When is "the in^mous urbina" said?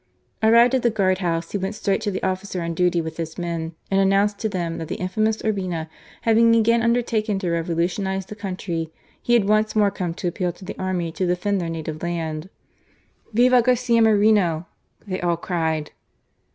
4.87-5.87